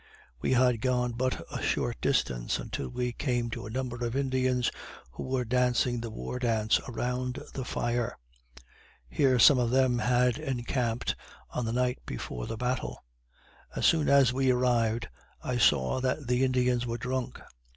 We 0.41 0.53
had 0.53 0.81
gone 0.81 1.11
but 1.11 1.45
a 1.51 1.61
short 1.61 2.01
distance 2.01 2.57
until 2.57 2.89
we 2.89 3.13
came 3.13 3.51
to 3.51 3.67
a 3.67 3.69
number 3.69 4.03
of 4.03 4.15
Indians 4.15 4.71
who 5.11 5.21
were 5.27 5.45
dancing 5.45 6.01
the 6.01 6.09
war 6.09 6.39
dance 6.39 6.79
around 6.89 7.37
the 7.53 7.63
fire. 7.63 8.17
Here 9.11 9.37
some 9.37 9.59
of 9.59 9.69
them 9.69 9.99
had 9.99 10.39
encamped 10.39 11.15
on 11.51 11.65
the 11.65 11.71
night 11.71 11.99
before 12.07 12.47
the 12.47 12.57
battle. 12.57 13.03
As 13.75 13.85
soon 13.85 14.09
as 14.09 14.33
we 14.33 14.49
arrived, 14.49 15.07
I 15.43 15.59
saw 15.59 15.99
that 16.01 16.25
the 16.25 16.43
Indians 16.43 16.87
were 16.87 16.97
drunk. 16.97 17.39